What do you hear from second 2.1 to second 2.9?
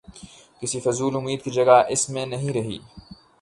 نہیں رہی۔